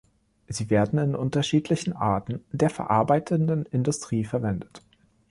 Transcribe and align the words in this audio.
Sie 0.47 0.71
werden 0.71 0.97
in 0.97 1.15
unterschiedlichen 1.15 1.93
Arten 1.93 2.43
der 2.51 2.71
verarbeitenden 2.71 3.67
Industrie 3.67 4.23
verwendet. 4.25 4.81